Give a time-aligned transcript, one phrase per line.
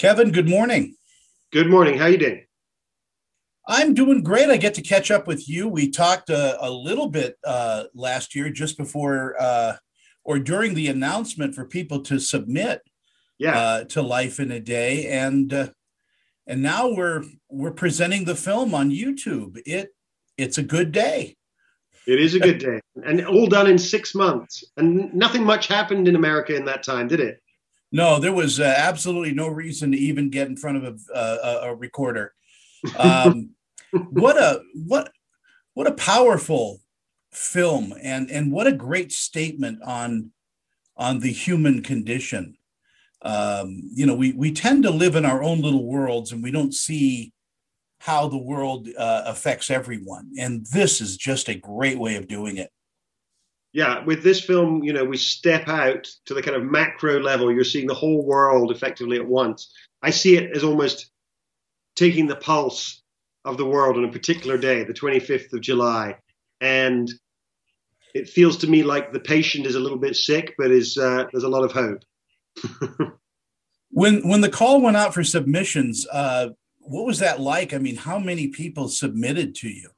[0.00, 0.96] Kevin, good morning.
[1.52, 1.98] Good morning.
[1.98, 2.46] How you doing?
[3.68, 4.48] I'm doing great.
[4.48, 5.68] I get to catch up with you.
[5.68, 9.76] We talked a, a little bit uh, last year, just before uh,
[10.24, 12.80] or during the announcement for people to submit
[13.38, 13.58] Yeah.
[13.58, 15.68] uh, to Life in a Day, and uh,
[16.46, 19.60] and now we're we're presenting the film on YouTube.
[19.66, 19.90] It
[20.38, 21.36] it's a good day.
[22.06, 22.80] it is a good day.
[23.04, 24.64] And all done in six months.
[24.78, 27.42] And nothing much happened in America in that time, did it?
[27.92, 31.70] No, there was uh, absolutely no reason to even get in front of a, a,
[31.70, 32.34] a recorder.
[32.96, 33.50] Um,
[34.10, 35.12] what a what
[35.74, 36.80] what a powerful
[37.32, 40.30] film, and and what a great statement on
[40.96, 42.56] on the human condition.
[43.22, 46.50] Um, you know, we we tend to live in our own little worlds, and we
[46.50, 47.32] don't see
[47.98, 50.30] how the world uh, affects everyone.
[50.38, 52.70] And this is just a great way of doing it.
[53.72, 54.04] Yeah.
[54.04, 57.52] With this film, you know, we step out to the kind of macro level.
[57.52, 59.72] You're seeing the whole world effectively at once.
[60.02, 61.10] I see it as almost
[61.94, 63.02] taking the pulse
[63.44, 66.16] of the world on a particular day, the 25th of July.
[66.60, 67.10] And
[68.14, 71.26] it feels to me like the patient is a little bit sick, but is uh,
[71.30, 72.02] there's a lot of hope.
[73.92, 77.74] When when the call went out for submissions, uh, what was that like?
[77.74, 79.90] I mean, how many people submitted to you?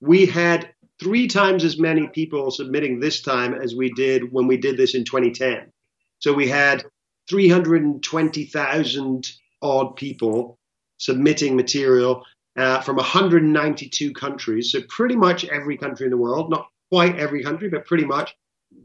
[0.00, 4.58] we had three times as many people submitting this time as we did when we
[4.58, 5.72] did this in 2010.
[6.18, 6.84] So we had
[7.28, 10.58] 320,000 odd people
[10.98, 12.24] submitting material
[12.56, 14.72] uh, from 192 countries.
[14.72, 18.36] So pretty much every country in the world, not quite every country, but pretty much.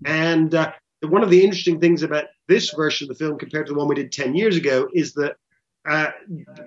[0.05, 0.71] And uh,
[1.01, 3.89] one of the interesting things about this version of the film compared to the one
[3.89, 5.35] we did 10 years ago is that
[5.87, 6.11] uh,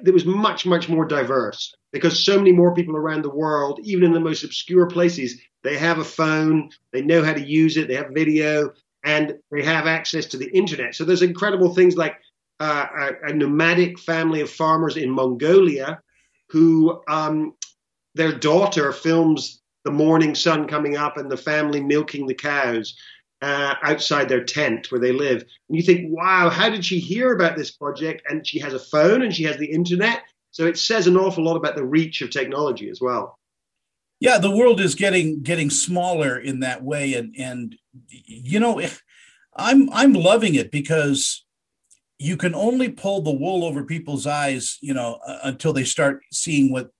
[0.04, 4.04] it was much, much more diverse because so many more people around the world, even
[4.04, 7.88] in the most obscure places, they have a phone, they know how to use it,
[7.88, 8.70] they have video,
[9.04, 10.94] and they have access to the internet.
[10.94, 12.16] So there's incredible things like
[12.60, 16.00] uh, a, nomadic family of farmers in Mongolia
[16.50, 17.54] who um,
[18.14, 22.96] their daughter films the morning sun coming up and the family milking the cows
[23.42, 25.42] uh, outside their tent where they live.
[25.68, 28.22] And you think, wow, how did she hear about this project?
[28.28, 30.22] And she has a phone and she has the internet.
[30.50, 33.38] So it says an awful lot about the reach of technology as well.
[34.20, 37.76] Yeah, the world is getting getting smaller in that way, and and
[38.10, 38.82] you know,
[39.54, 41.44] I'm I'm loving it because
[42.18, 46.22] you can only pull the wool over people's eyes, you know, uh, until they start
[46.32, 46.90] seeing what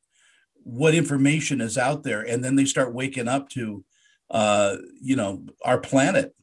[0.63, 3.85] what information is out there, and then they start waking up to,
[4.31, 6.35] uh, you know, our planet.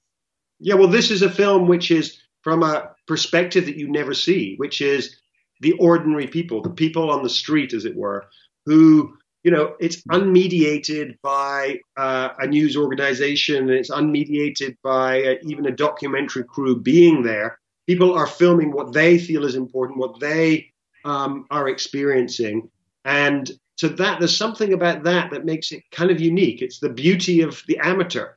[0.59, 4.55] Yeah, well, this is a film which is from a perspective that you never see,
[4.57, 5.17] which is
[5.61, 8.25] the ordinary people, the people on the street, as it were,
[8.65, 15.65] who, you know, it's unmediated by uh, a news organization, it's unmediated by uh, even
[15.65, 17.59] a documentary crew being there.
[17.87, 20.71] People are filming what they feel is important, what they
[21.03, 22.69] um, are experiencing.
[23.03, 26.61] And so that there's something about that that makes it kind of unique.
[26.61, 28.29] It's the beauty of the amateur.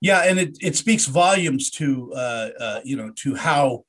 [0.00, 3.84] Yeah, and it, it speaks volumes to uh, uh, you know to how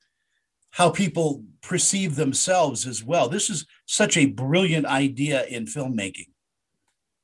[0.71, 3.29] how people perceive themselves as well.
[3.29, 6.27] This is such a brilliant idea in filmmaking.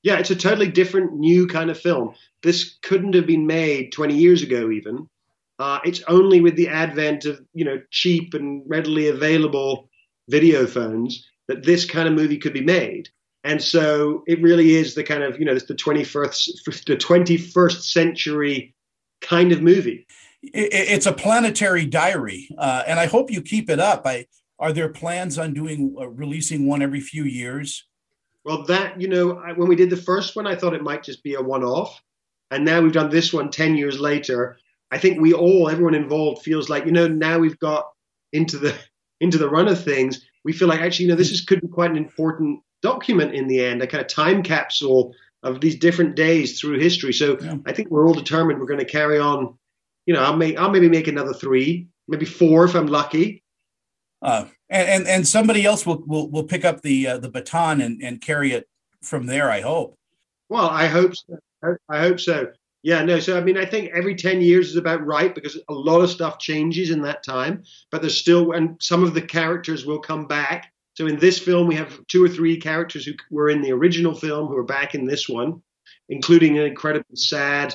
[0.02, 2.16] Yeah, it's a totally different, new kind of film.
[2.42, 5.08] This couldn't have been made 20 years ago, even.
[5.60, 9.90] Uh, it's only with the advent of you know cheap and readily available
[10.30, 13.10] video phones that this kind of movie could be made.
[13.44, 17.82] And so it really is the kind of you know it's the 21st the 21st
[17.82, 18.74] century
[19.22, 20.08] kind of movie.
[20.42, 24.06] It's a planetary diary, uh, and I hope you keep it up.
[24.06, 24.28] I,
[24.60, 27.86] are there plans on doing uh, releasing one every few years?
[28.44, 31.04] Well, that you know, I, when we did the first one, I thought it might
[31.04, 32.02] just be a one-off,
[32.52, 34.58] and now we've done this one 10 years later.
[34.92, 37.86] I think we all, everyone involved, feels like you know now we've got
[38.34, 38.78] into the
[39.22, 40.26] into the run of things.
[40.44, 43.48] We feel like actually, you know, this is could be quite an important document in
[43.48, 47.14] the end, a kind of time capsule of these different days through history.
[47.14, 47.56] So Yeah.
[47.66, 49.58] I think we're all determined we're going to carry on.
[50.06, 53.44] You know, I'll make I'll maybe make another three, maybe four if I'm lucky.
[54.22, 57.82] Uh, and, and and somebody else will will, will pick up the uh, the baton
[57.82, 58.68] and, and carry it
[59.02, 59.50] from there.
[59.50, 59.98] I hope.
[60.50, 61.38] Well, I hope so.
[61.90, 62.52] I hope so.
[62.84, 63.20] Yeah, no.
[63.22, 66.10] So I mean, I think every ten years is about right because a lot of
[66.10, 67.64] stuff changes in that time.
[67.90, 70.72] But there's still, and some of the characters will come back.
[70.96, 74.14] So in this film, we have two or three characters who were in the original
[74.14, 75.62] film who are back in this one,
[76.10, 77.74] including an incredibly sad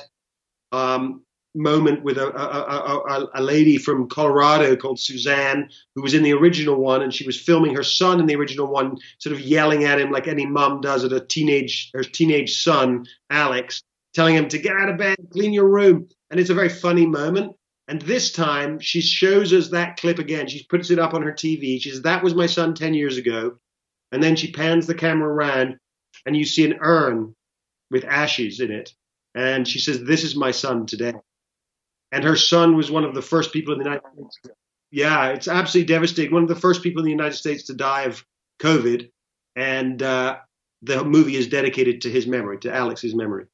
[0.71, 1.23] um,
[1.55, 6.33] moment with a, a, a, a, lady from Colorado called Suzanne, who was in the
[6.33, 9.83] original one, and she was filming her son in the original one, sort of yelling
[9.83, 13.81] at him like any mom does at a teenage her teenage son, Alex,
[14.13, 17.05] telling him to get out of bed, clean your room, and it's a very funny
[17.05, 17.55] moment.
[17.87, 20.47] And this time she shows us that clip again.
[20.47, 21.81] She puts it up on her TV.
[21.81, 23.57] She says, That was my son 10 years ago.
[24.11, 25.77] And then she pans the camera around
[26.25, 27.35] and you see an urn
[27.89, 28.93] with ashes in it.
[29.33, 31.13] And she says, This is my son today.
[32.11, 34.57] And her son was one of the first people in the United States.
[34.91, 36.33] Yeah, it's absolutely devastating.
[36.33, 38.23] One of the first people in the United States to die of
[38.61, 39.09] COVID.
[39.55, 40.37] And uh,
[40.83, 43.45] the movie is dedicated to his memory, to Alex's memory.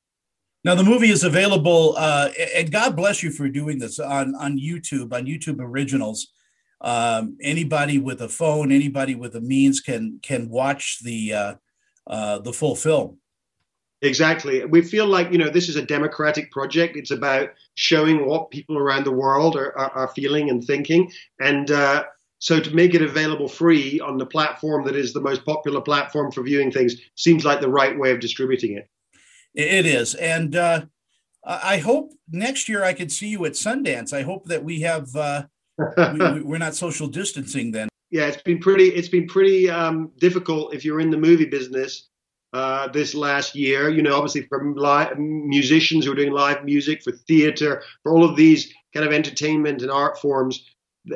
[0.65, 4.57] Now the movie is available, uh, and God bless you for doing this on on
[4.57, 6.33] YouTube, on YouTube Originals.
[6.81, 11.55] Um, anybody with a phone, anybody with a means can can watch the uh,
[12.07, 13.19] uh, the full film.
[14.01, 14.65] Exactly.
[14.65, 16.97] We feel like you know this is a democratic project.
[16.97, 21.69] It's about showing what people around the world are, are, are feeling and thinking, and
[21.69, 22.05] uh,
[22.39, 26.31] so to make it available free on the platform that is the most popular platform
[26.31, 28.89] for viewing things seems like the right way of distributing it.
[29.55, 30.85] It is, and uh,
[31.43, 34.11] I hope next year I can see you at Sundance.
[34.11, 35.43] I hope that we have uh,
[35.77, 37.87] we, we're not social distancing then.
[38.11, 38.89] Yeah, it's been pretty.
[38.89, 42.09] It's been pretty um, difficult if you're in the movie business
[42.53, 43.89] uh, this last year.
[43.89, 48.23] You know, obviously for live, musicians who are doing live music, for theater, for all
[48.23, 50.69] of these kind of entertainment and art forms,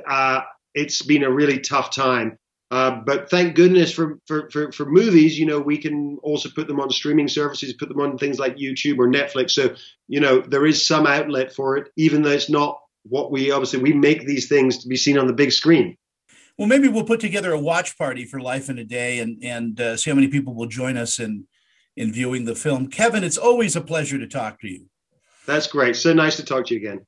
[0.08, 0.42] uh,
[0.74, 2.38] it's been a really tough time.
[2.72, 6.68] Uh, but thank goodness for, for, for, for, movies, you know, we can also put
[6.68, 9.52] them on streaming services, put them on things like YouTube or Netflix.
[9.52, 9.74] So,
[10.08, 13.80] you know, there is some outlet for it, even though it's not what we obviously
[13.80, 15.98] we make these things to be seen on the big screen.
[16.58, 19.80] Well, maybe we'll put together a watch party for Life in a Day and and
[19.80, 21.48] uh, see how many people will join us in
[21.96, 22.88] in viewing the film.
[22.88, 24.86] Kevin, it's always a pleasure to talk to you.
[25.46, 25.96] That's great.
[25.96, 27.06] So nice to talk to you again.